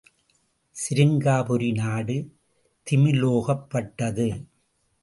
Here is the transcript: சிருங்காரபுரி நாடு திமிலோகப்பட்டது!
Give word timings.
சிருங்காரபுரி 0.75 1.71
நாடு 1.71 2.17
திமிலோகப்பட்டது! 2.87 4.29